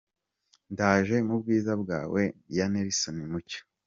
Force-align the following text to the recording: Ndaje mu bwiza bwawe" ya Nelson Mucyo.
Ndaje 0.73 1.15
mu 1.27 1.35
bwiza 1.41 1.73
bwawe" 1.81 2.21
ya 2.55 2.65
Nelson 2.71 3.17
Mucyo. 3.31 3.61